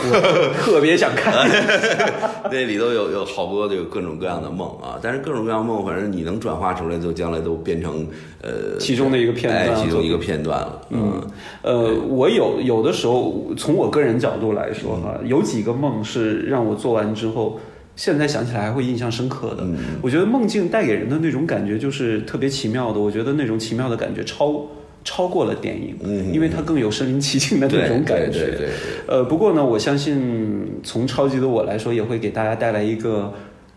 [0.60, 1.48] 特别想看。
[2.50, 4.98] 那里头有有好多这个各种各样的梦啊。
[5.02, 8.06] 但是各种各样梦，反正你能转化出来，就将来都变成
[8.42, 10.80] 呃其中的一个片段哎，其中一个片段了。
[10.90, 11.22] 嗯，
[11.62, 17.60] 呃，我有有的时候，从我个人角度来说哈，有几个梦是让我做完之后，
[17.96, 19.66] 现在想起来还会印象深刻的。
[20.02, 24.66] 我觉得梦境带给人的那种感觉就是特别奇妙的，我觉得那种奇妙的感觉超
[25.04, 28.38] 超过了电影，因为它更有身临其境的那种感觉。
[28.38, 28.68] 对对对对
[29.06, 33.32] 呃，不过呢，我相信从超级的我来说，也会给大家带来一个。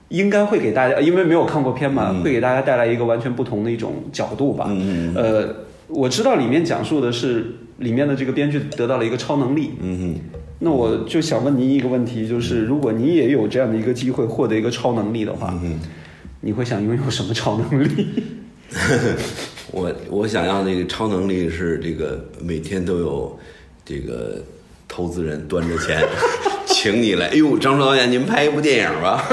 [0.10, 4.68] 应该会给大家，因为没有看过片嘛，会给大家带来一个完全不同的一种角度吧。
[4.70, 5.54] 嗯呃，
[5.90, 7.46] 我知道里面讲述的是
[7.80, 9.72] 里面的这个编剧得到了一个超能力。
[9.82, 10.16] 嗯
[10.60, 15.80] 那我就想问您一个问题，就是如果你也有这样的一个机会获得一个超能力的话，嗯
[16.42, 18.08] 你会想拥有什么超能力？
[19.72, 23.40] 我我想要那个超能力是这个每天都有
[23.84, 24.42] 这个
[24.88, 26.02] 投资人端着钱
[26.80, 29.26] 请你来，哎呦，张导演，您拍一部电影吧，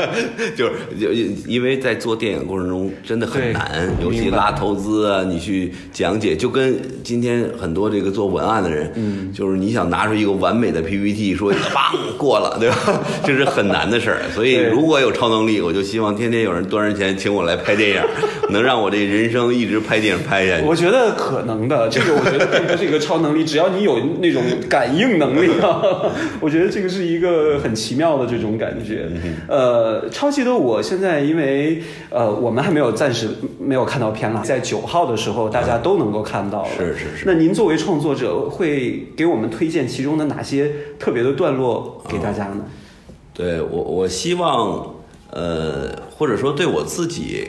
[0.54, 1.10] 就是就
[1.46, 11.82] 因为在做电影过程中真的很难，尤其拉投资啊，你去讲解，就跟今天很多这个做文案的人，嗯，就是你想拿出一个完美的 PPT 说棒
[12.18, 13.00] 过了，对吧？
[13.24, 18.02] 这是很难的事儿，所以如果有超能力，我就希望天天有人端着钱请我来拍电影，
[18.52, 20.66] 能让我这人生一直拍电影拍下去。
[20.66, 25.80] 我觉得可能的，这个我觉得并不是一个超能力，只要你有那种感应能力啊，
[26.40, 29.08] 我觉得这个是一个很奇妙的这种感觉。
[29.46, 36.70] 呃，超级的我现在因为呃我们还没有暂时没有看到片了，在九号的时候大家都能够看到了。
[36.76, 42.64] 是是是那您作为创作者，会给我们推荐其中的哪些特别的段落给大家呢？
[43.32, 44.94] 对我，我希望，
[45.30, 47.46] 呃，或者说对我自己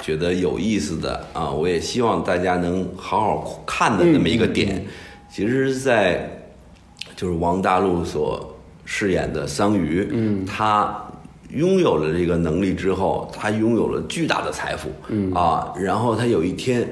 [0.00, 4.84] 觉得有意思的啊，我也希望大家能好好看的那么一个点，
[5.32, 6.46] 其实是在
[7.16, 8.53] 就是王大陆所
[8.84, 10.94] 饰演的桑榆，嗯，他
[11.50, 16.88] 拥有了这个能力之后，他拥有了巨大的财富，嗯啊，然后他有一天。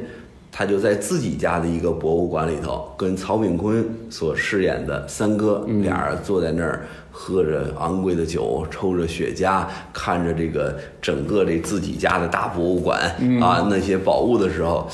[0.55, 13.01] 他就在自己家的一个博物馆里头，跟曹炳坤所饰演的三哥俩人坐在那儿，喝着昂贵的酒，抽着雪茄，看着这个整个这自己家的大博物馆、
[13.41, 14.87] 啊那些宝物的时候，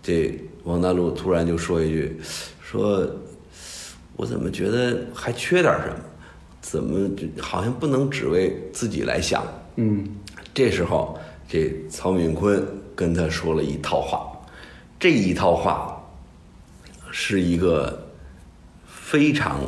[0.00, 0.32] 这
[0.62, 2.20] 王大陆突然就说一句，
[2.62, 3.04] 说
[4.14, 5.94] 我怎么觉得还缺点什么？
[6.60, 9.42] 怎么就好像不能只为自己来想？
[9.76, 10.06] 嗯，
[10.52, 11.18] 这时候，
[11.48, 14.30] 这曹炳坤跟他说了一套话，
[14.98, 15.98] 这一套话
[17.10, 18.06] 是一个
[18.86, 19.60] 非常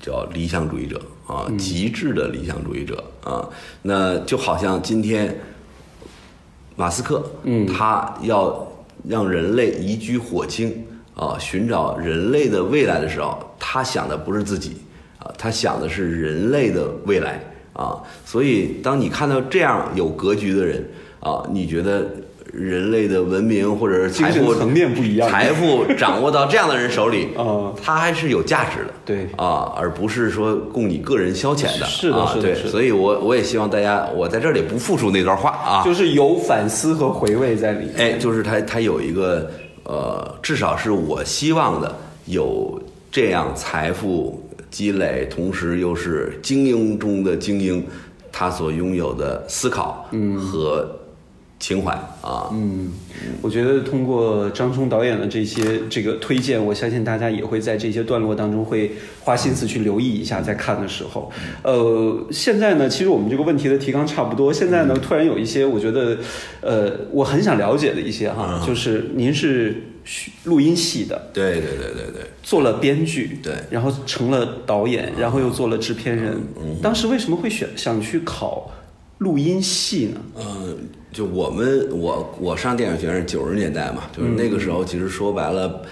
[0.00, 3.46] 叫理想主义者啊，极致的理想主义者啊。
[3.82, 5.38] 那就好像今天
[6.76, 8.66] 马斯克，嗯，他要
[9.06, 14.76] 让人类移居火星啊，寻找人类的未来的时候，他想的不是自己
[15.26, 17.40] 啊，他想的是人类的未来
[17.72, 17.98] 啊。
[18.24, 20.88] 所以，当你看到这样有格局的人
[21.20, 22.06] 啊，你觉得
[22.52, 28.94] 人类的文明或者是财富层面不一样财富掌握到这样的人手里 啊他还是有价值的。
[29.04, 31.86] 对啊，而不是说供你个人消遣的。
[31.86, 37.94] 是的是的所以我我也希望大家，我在这里不复述那段话啊，就是有反思和回味在里面。
[37.96, 39.50] 哎，就是他他有一个
[39.84, 41.94] 呃，至少是我希望的，
[42.26, 47.84] 有这样财富积累，同时又是精英中的精英，
[48.30, 51.00] 他所拥有的思考和
[51.58, 52.50] 情怀啊。
[52.52, 52.92] 嗯，
[53.40, 61.32] 我觉得通过张冲导演的这些这个推荐，我相信大家也会在这些段落当中会花心思去留意一下，在看的时候。
[61.62, 64.52] 呃，现在呢，其实我们这个问题的提纲差不多。
[64.52, 66.18] 现在呢，突然有一些我觉得，
[66.60, 69.82] 呃，我很想了解的一些哈，就是您是
[70.44, 72.22] 录音系的，对对对对对。
[72.42, 76.38] 做了编剧，对然后成了导演，然后又做了制片人。
[76.80, 78.70] 当时为什么会选想去考
[79.18, 80.20] 录音系呢？
[80.36, 80.78] 嗯，
[81.10, 85.82] 就我们我我上电影学院是九十年代嘛，就是那个时候，其实说白了，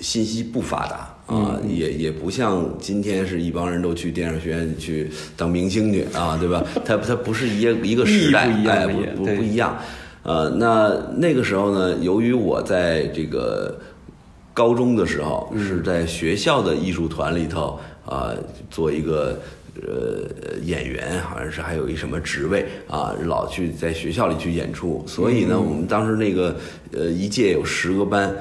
[0.00, 6.64] 信息不发达啊，也也不像今天是一帮人都去电影学院去当明星去啊，对吧？
[6.84, 9.78] 它它不是一一个时代，意义不一样哎，不不一样。
[10.22, 13.78] 呃，那那个时候呢，由于我在这个
[14.54, 18.32] 高中的时候是在学校的艺术团里头啊、
[18.70, 19.38] 做一个
[19.76, 26.56] 呃演员，好像是还有一什么职位啊，老去在学校里去演出，所以呢，我们当时那个
[26.92, 28.34] 呃一届有十个班，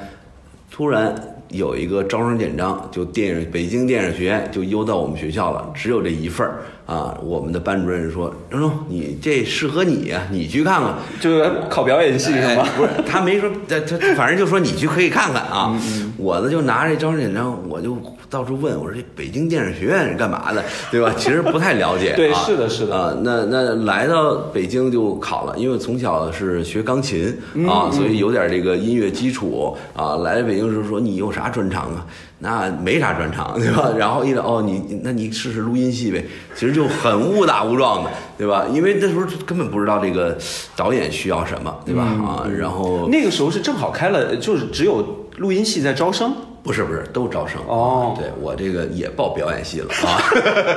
[0.70, 1.15] 突然。
[1.52, 6.62] 有一个招生简章，就电影北京电影学院就邮到我们学校了，只有这一份儿
[6.92, 7.18] 啊。
[7.24, 12.64] 我们的班主任说：“张忠，你这适合你呀、你去看看。”就是考表演系是吗？
[12.66, 15.78] 哎不是，他没说，他他反正就说你去可以看看啊。
[15.82, 17.98] 嗯我呢就拿着招生简章，我就
[18.30, 21.12] 到处问，我说这北京电影学院是干嘛的，对吧？
[21.18, 22.14] 其实不太了解。
[22.16, 23.14] 对啊是的是的啊。
[23.24, 30.18] 那那来到北京就考了，因为从小是学钢琴嗯啊，所以有点这个音乐基础啊。
[30.18, 32.06] 来了北京时候说你有啥专长啊？
[32.42, 33.92] 那没啥专长，对吧？
[33.98, 36.26] 然后一聊哦，你那你试试录音系呗。
[36.56, 38.66] 其实就很误打误撞的，对吧？
[38.74, 40.38] 因为那时候根本不知道这个
[40.76, 42.06] 导演需要什么，对吧？
[42.14, 46.34] 嗯啊，然后那个时候是正好开了，就是只有录音系在招生。
[46.64, 50.22] 不是不是都招生哦对我这个也报表演系了啊，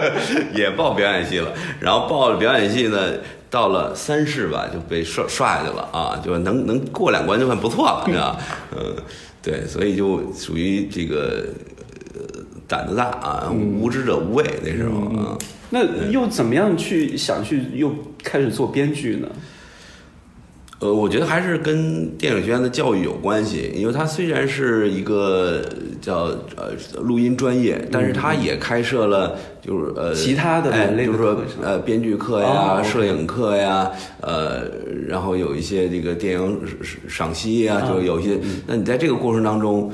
[0.56, 2.98] 也报表演系了，然后报了表演系呢，
[3.54, 8.36] 到了三世吧就被刷刷下去了啊，就能能过两关就算不错了，是吧？
[8.76, 8.96] 嗯，
[9.40, 11.46] 对，所以就属于这个
[12.14, 12.20] 呃
[12.66, 15.38] 胆子大啊，无知者无畏那时候啊。
[15.70, 19.28] 那又怎么样去想去又开始做编剧呢？
[20.84, 25.64] 呃，我觉得还是跟电影学院的教育有关系，因为它虽然是一个
[25.98, 26.24] 叫
[26.56, 30.70] 呃录音专业，但是它也开设了就是呃其他的
[31.02, 34.64] 就是说呃编剧课呀、摄影课呀，呃，
[35.08, 36.60] 然后有一些这个电影
[37.08, 38.38] 赏析呀，啊就有一些。
[38.66, 39.90] 那你在这个过程当中，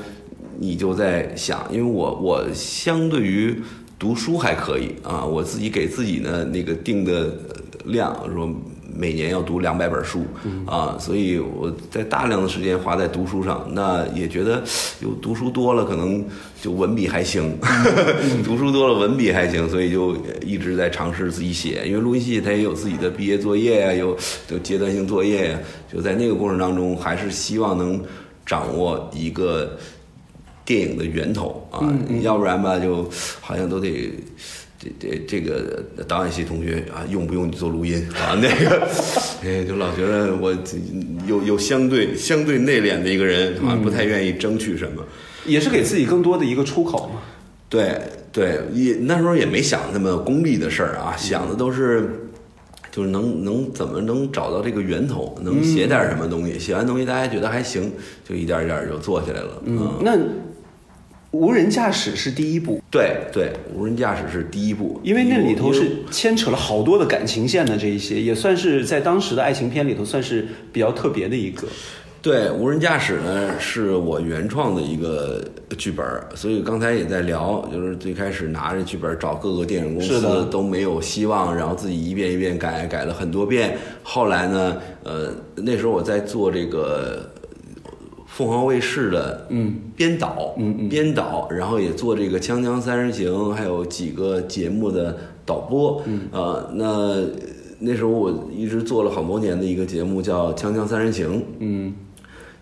[0.59, 3.55] 你就在想，因为我我相对于
[3.97, 7.13] 读书还可以啊，我自己给自己呢那个定的
[7.47, 8.53] 呃量说。
[8.93, 10.25] 每年要读两百本书
[10.65, 14.61] 啊，所以我在大量的时间花在读书上，那也觉得
[15.01, 16.23] 有读书多了，可能
[16.61, 17.57] 就文笔还行，
[18.43, 21.83] 读书多了文笔还行，所以就一直在尝试自己写。
[21.85, 24.17] 因为录音系它也有自己的毕业作业呀，有
[24.49, 25.59] 有阶段性作业呀，
[25.91, 28.01] 就在那个过程当中，还是希望能
[28.45, 29.77] 掌握一个
[30.65, 31.79] 电影的源头啊，
[32.21, 34.11] 要不然吧，就好像都得。
[34.81, 38.33] 这这这个导演系同学啊，用不用你做录音啊？
[38.41, 38.87] 那个，
[39.45, 40.51] 哎，就老觉得我
[41.27, 45.05] 有有相对相对内敛的一个人，啊不太愿意争取什么。
[45.45, 47.21] 也是给自己更多的一个出口嘛。
[47.69, 52.29] 对对，也那时候也没想那么功利的事儿啊，想的都是
[52.91, 57.91] 就是能能怎么能找到这个源头，能写点什么东西，写完东西大家觉得还行，
[58.27, 59.61] 就一点一点就做起来了。
[59.65, 60.17] 嗯，那
[61.31, 71.67] 无人驾驶是第一步，对对，无人驾驶是第一步，因为那里头是牵扯了好多的感情线的这一些，也算是在当时的爱情片里头算是比较特别的一个。
[72.21, 75.43] 对，无人驾驶呢是我原创的一个
[75.75, 83.75] 剧本，所以刚才也在聊，就是最开始拿着剧本找各个电影公是的司都没有希望，然后自己一遍一遍改，改了很多遍。
[84.03, 87.27] 后来呢，呃，那时候我在做这个
[88.41, 89.75] 凤凰卫视的嗯。
[89.95, 90.89] 编导，嗯嗯。
[90.89, 96.21] 编导，然后也做这个《锵锵三人行》，还有几个节目的导播，嗯。
[96.31, 97.21] 呃，那
[97.77, 101.93] 那时候我一直做了好多年的一个节目叫《锵锵三人行》，嗯。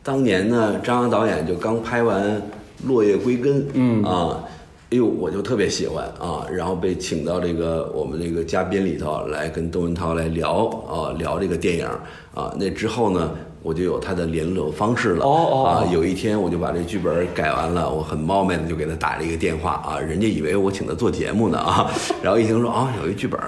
[0.03, 2.37] 当年呢，张扬导演就刚拍完
[2.85, 4.03] 《落叶归根》，嗯。
[4.03, 4.43] 啊，
[4.91, 11.87] 哎呦，我就特别喜欢啊，然后被请到这个我们这个嘉宾里头来跟窦文涛来聊啊，聊这个电影
[12.33, 12.53] 啊。
[12.57, 13.31] 那之后呢，
[13.61, 15.25] 我就有他的联络方式了。
[15.25, 21.91] 哦哦啊哦，有一天我就把这剧本改完了，我很冒昧的就给他打了一个电话啊，人家以为我请他做节目呢啊，
[22.23, 23.39] 然后一听说啊有一剧本，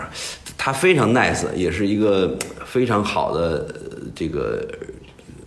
[0.57, 4.67] 他非常 nice，也是一个非常好的呃这个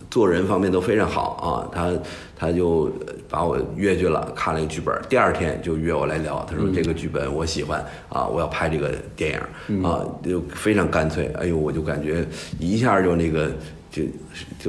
[0.09, 1.91] 做人方面都非常好啊，他
[2.37, 2.91] 他就
[3.29, 12.25] 把我约去了，看了一个剧本，第二天就约我来聊，他说这个剧本我喜欢啊，我要拍这个电影啊，就非常干脆，哎呦，我就感觉
[12.59, 13.51] 一下就那个
[13.95, 14.03] 就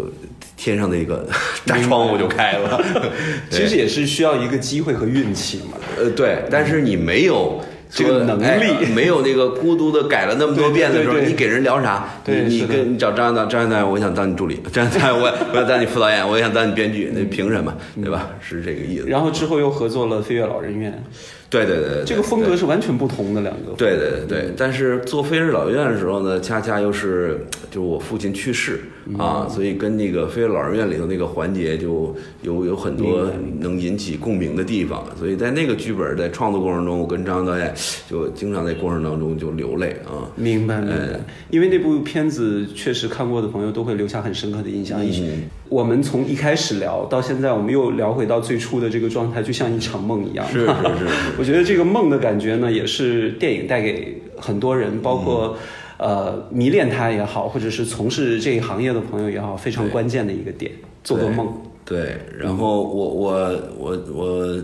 [0.03, 0.09] 就
[0.57, 1.27] 天上的一个
[1.67, 2.81] 大窗户就开了，
[3.51, 5.79] 其实也是需要一个机会和运气嘛。
[5.99, 7.61] 呃，对，但是你没有
[7.91, 12.09] 这个能力哎没有那个孤独的改了那么多遍的时候，对对对你给人聊啥？
[12.25, 17.75] 对你你跟你找张导，张导演，我想当你助理；张导演，我我想当你副导演，我也想当你编剧，那凭什么？
[18.03, 18.31] 对吧？
[18.41, 19.07] 是这个意思。
[19.09, 21.03] 然后之后又合作了《飞跃老人院
[21.49, 23.73] 对对对对，》，这个风格是完全不同的两个。
[23.77, 28.81] 对对对对，但是做飞日老院的时候呢，恰恰又是就是我父亲去世
[29.19, 33.31] 啊，所以跟那个《飞儿老人院》里头那个环节就有有很多
[33.61, 37.73] 能引起共鸣的地方，所以在那个剧本在创作过程中，我跟张导演
[38.11, 40.27] 就经常在过程当中就流泪啊。
[40.35, 41.21] 明白明白，
[41.51, 44.99] 因为那部片子确实看过的朋友都会留下很深刻的印象。
[45.03, 50.47] 嗯我们从一开始聊到现在，我们又聊回到最初的这个状态，就像一场梦一样。
[50.47, 55.57] 是是是是 我觉得这个梦的感觉呢，也是电影带给很多人，包括、
[55.97, 60.73] 呃迷恋它也好，或者是从事这一行业的朋友也好，非常关键的一个点。
[61.05, 61.47] 做个梦，
[61.85, 64.63] 对，然后我我我我，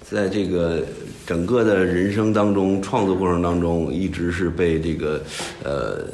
[0.00, 0.80] 在这个
[1.26, 5.20] 整个的人生当中，创作过程当中，一直是被这个
[5.64, 6.04] 呃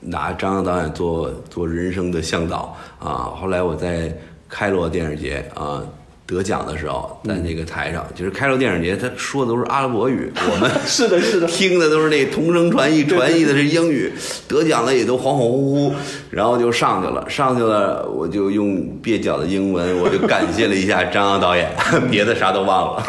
[0.00, 3.32] 拿张扬导演做做人生的向导啊。
[3.40, 4.14] 后来我在
[4.48, 5.82] 开罗电影节啊。
[6.26, 14.10] 得奖的时候，在那个台上，就是开罗电影节，他说的都是阿拉伯语， 我们是的，是的，听的都是那同声传译，传译的是英语，
[14.48, 15.92] 得奖了也都恍恍惚惚，
[16.30, 21.70] 然后就上去了，上去了，我就用蹩脚的英文，我就感谢了一下张扬导演，
[22.10, 23.04] 别的啥都忘了。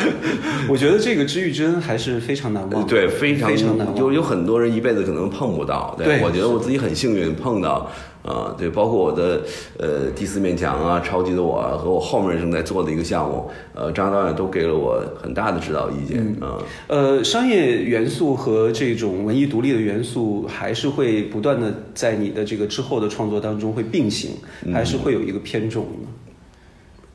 [0.68, 7.90] 我觉得这个知遇之恩还是非常难忘，对，非常非常难忘，就有很多人一辈子可能碰不到，对，我觉得我自己很幸运碰到。
[8.26, 9.40] 啊，对，包括我的
[9.78, 16.58] 呃第四面墙啊，超级的我和我后面正在做的一个项目，呃，张导演都给了我很大的指导意见啊。
[16.88, 24.32] 呃，商业元素和这种文艺独立的元素，还是会不断的在你的这个之后的创作当中会并行，
[24.72, 26.08] 还是会有一个偏重呢？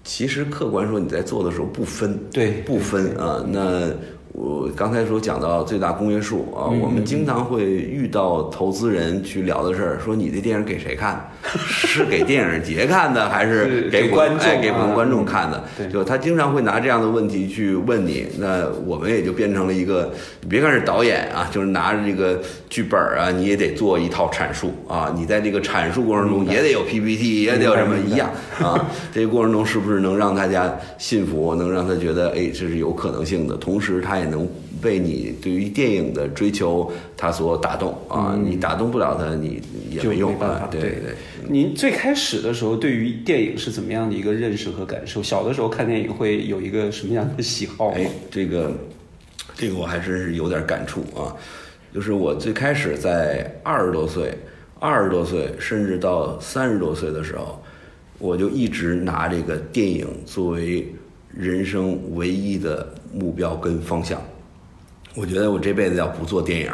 [0.03, 3.45] 其实客观说，你在做的时候不分，对，不分啊。
[3.47, 3.88] 那
[4.34, 11.30] 我刚才说讲到最大公约数啊，我们经常会遇到投资人去聊的事儿，说你这电影给谁看？
[11.44, 14.40] 是给电影节看的，还是给观众？
[14.40, 15.64] 哎，给普通观众看的？
[15.78, 20.12] 对，就他经常会拿这样的问题去问你，那我们也就变成了一个，
[20.42, 28.30] 你别看是导演啊，就是拿着这个剧本啊，你也得做一套阐述啊，你在这个阐述过程中也得有 PPT，也得有什么一样
[28.62, 34.47] 啊，这个过程中是不是能让大家信服，能让他觉得哎这是有可能性的，同时他也能
[34.82, 41.15] 被你对于电影的追求他所打动啊，你打动不了他，你也没用啊，对对。
[41.49, 45.22] 您最开始的时候对于电影是怎么样的一个认识和感受？
[45.22, 47.89] 小的时候看电影会有一个什么样的喜好？
[47.89, 48.72] 哎，这个，
[49.55, 51.36] 这个我还真是有点感触啊。
[51.93, 54.34] 就是我最开始在二十多岁、
[54.80, 57.61] 二十多岁，甚至到三十多岁的时候，
[58.17, 60.88] 我就一直拿这个电影作为
[61.36, 64.22] 人生唯一的目标跟方向。
[65.16, 66.72] 我觉得我这辈子要不做电影，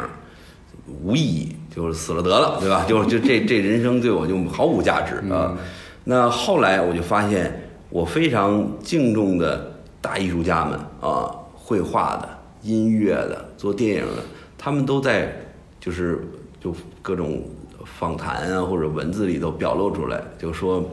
[1.02, 1.54] 无意义。
[1.70, 2.84] 就是死了得了，对吧？
[2.88, 5.56] 就就这这人生对我就毫无价值啊。
[6.02, 12.28] 那后来我就发现，我非常敬重的大艺术家们啊，绘画的、
[12.62, 14.22] 音乐的、做电影的，
[14.56, 15.30] 他们都在
[15.78, 16.26] 就是
[16.60, 17.44] 就各种
[17.84, 20.84] 访谈啊或者文字里头表露出来，就说，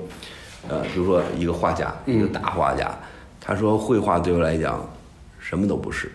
[0.67, 2.95] 呃，比如说一个画家，一个大画家，
[3.45, 4.83] 他说绘画对我来讲
[5.39, 6.11] 什么都不是。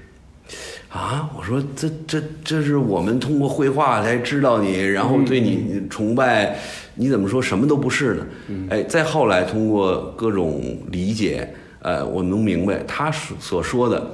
[0.89, 1.31] 啊！
[1.39, 6.59] 我说这这这是我们通过绘画来知道你，然后对你崇拜，
[6.97, 8.27] 你怎么说什么都不是呢？
[8.71, 14.05] 哎，再后来通过各种理解，呃，我能明白他所所说的，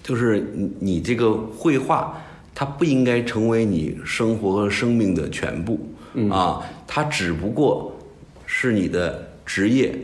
[0.00, 2.16] 就是你你这个绘画，
[2.54, 5.80] 它不应该成为你生活和生命的全部
[6.30, 7.92] 啊，它只不过
[8.46, 9.98] 是你的职业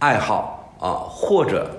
[0.00, 0.55] 爱好
[0.86, 1.70] 啊，或者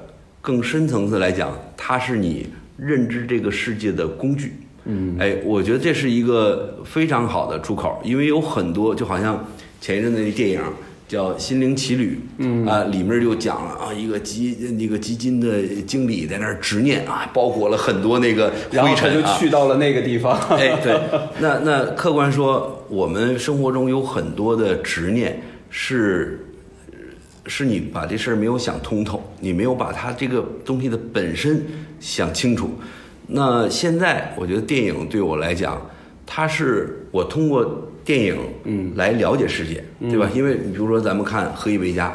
[0.41, 2.47] 更深层次来讲，它是你。
[2.79, 4.53] 认知这个世界的工具，
[4.85, 9.43] 嗯，哎，我觉得这是一个非常好的出口，因为有很多，就好像
[9.81, 10.61] 前一阵子那电影
[11.07, 20.39] 叫《心灵奇旅》，嗯啊，里面就讲了啊，一个基那个基金的经理在那儿执念啊，包裹了很多那个灰尘啊，就去到了那个地方。
[20.49, 21.01] 哎，对，
[21.39, 25.41] 那那客观说，我们生活中有很多的执念
[25.71, 26.43] 是。
[27.47, 31.65] 是你把这事儿没有想通透，你没有把它这个东西的本身
[31.99, 32.69] 想清楚。
[33.27, 35.81] 那现在我觉得电影对我来讲，
[36.25, 40.29] 它是我通过电影嗯来了解世界，对吧？
[40.33, 42.09] 因为你比如说咱们看《何以为家》，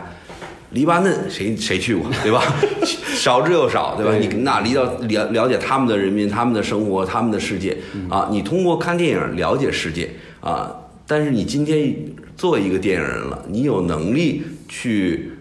[0.70, 2.42] 黎巴嫩谁谁去过，对吧？
[3.14, 4.14] 少之又少，对吧？
[4.16, 7.76] 你那离到了了解他们的人民、他们的生活、他们的世界
[8.08, 8.28] 啊？
[8.30, 10.10] 你通过看电影了解世界
[10.40, 10.74] 啊。
[11.14, 11.94] 但是你今天
[12.38, 15.32] 做一个电影人了，你有能力去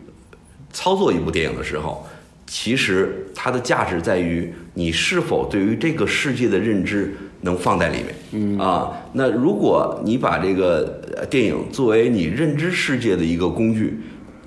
[0.74, 2.06] 操作一部电影的时候，
[2.46, 8.08] 其实它的价值在于你是否对于这个世界的认知能放在里面。
[8.34, 13.98] 嗯啊，那如果你把这个电影作为你认知世界的一个工具，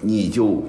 [0.03, 0.63] 你就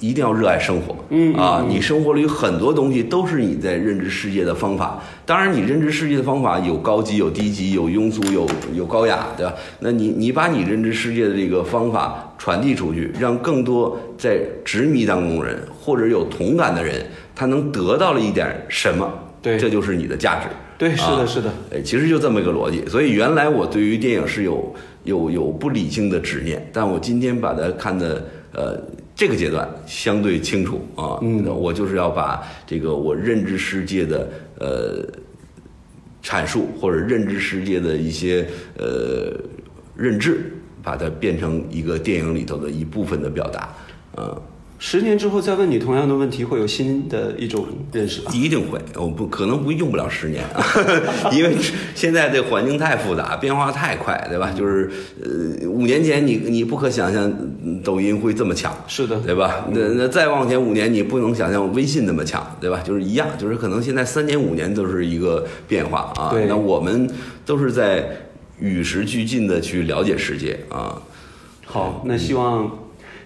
[0.00, 0.96] 一定要热爱生活。
[1.10, 5.00] 嗯啊，你生活里有很多东西都是你在认知世界的方法。
[5.24, 9.54] 当然，你认知世界的方法有高级、有低级、有庸俗、有有高雅，对吧？
[9.78, 19.08] 那你你把你认知世界的这个方法传递出去，让更多在执迷当中的人或者有同感的人，他能得到了一点什么？
[19.42, 20.48] 对这就是你的价值。
[20.76, 21.50] 对，是的，是的。
[21.72, 22.84] 哎，其实就这么一个逻辑。
[22.86, 24.74] 所以原来我对于电影是有
[25.04, 28.78] 有有不理性的执念，但我今天把它看的呃
[29.20, 31.18] 这个阶段相对清楚啊。
[31.20, 35.06] 嗯，我就是要把这个我认知世界的呃
[36.22, 38.48] 阐述或者认知世界的一些
[38.78, 39.30] 呃
[39.94, 40.50] 认知，
[40.82, 43.68] 把它变成一个电影里头的一部分的表达，
[44.16, 44.42] 嗯。
[44.82, 48.32] 十年之后再问你同样的问题，会有新的一种认识吧？
[48.34, 50.42] 一定会，我不可能不用不了十年，
[51.30, 51.54] 因为
[51.94, 54.50] 现在这环境太复杂，变化太快，对吧？
[54.56, 54.90] 就是
[55.22, 57.30] 呃，五年前你你不可想象
[57.84, 59.66] 抖音会这么强，是的，对吧？
[59.70, 62.80] 那那再往前五年，你不能想象微信那么强，对吧？
[62.82, 66.30] 就是一样，就是可能现在三年五年都是一个变化啊。
[66.30, 67.06] 对，那我们
[67.44, 68.08] 都是在
[68.58, 71.02] 与时俱进的去了解世界啊。
[71.66, 72.70] 好，那希望。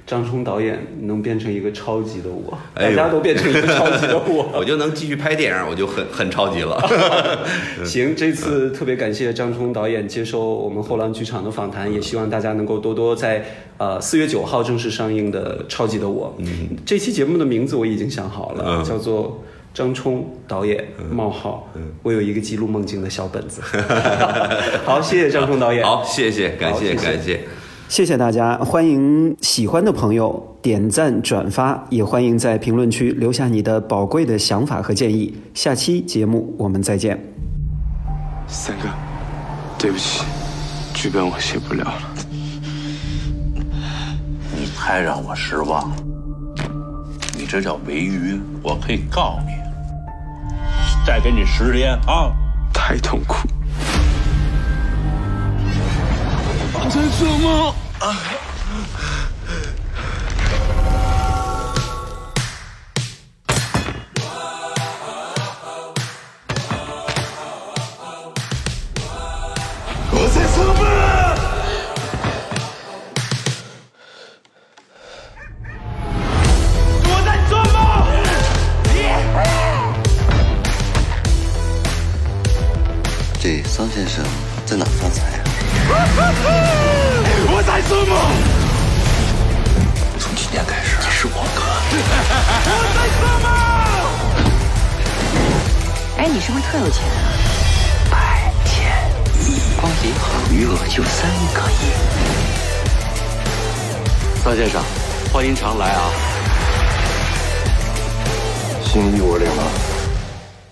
[0.06, 6.78] 张冲导演能变成一个超级的我，大家都变成一个超级的我， 我就能继续拍电影，我就很很超级了。
[7.82, 13.44] 行，这次特别感谢张冲导演接受我们后浪剧场的访谈，也希望大家能够多多在
[13.78, 16.34] 呃四月九号正式上映的《超级的我》。
[16.42, 19.42] 嗯，这期节目的名字我已经想好了，叫做
[19.72, 23.62] 张冲导演冒号，我有一个记录梦境的小本子。
[24.84, 25.82] 好，谢谢张冲导演。
[25.82, 27.40] 好，谢谢，感谢，感谢。
[27.88, 35.32] 谢谢大家，欢迎喜欢的朋友点赞转发，也欢迎在评论区留下你的宝贵的想法和建议。
[35.54, 37.22] 下期节目我们再见。
[38.48, 38.88] 三哥，
[39.78, 40.24] 对不起，
[40.92, 42.02] 剧本我写不了了。
[44.56, 45.96] 你太让我失望了，
[47.38, 49.52] 你这叫违约，我可以告你。
[51.06, 52.32] 再给你十天啊！
[52.72, 53.46] 太痛苦。
[56.90, 57.74] 在做梦。
[109.04, 109.62] 心意我领了，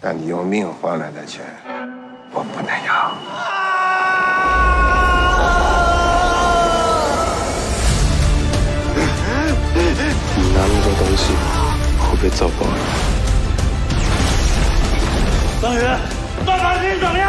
[0.01, 1.45] 但你用命换来的钱，
[2.33, 3.13] 我不能要。
[10.35, 11.35] 你拿那么多东西，
[12.01, 12.81] 会不会遭报应？
[15.61, 15.79] 张宇，
[16.47, 17.29] 大感情怎么样？